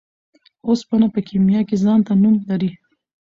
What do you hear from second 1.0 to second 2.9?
په کيميا کي ځانته نوم لري.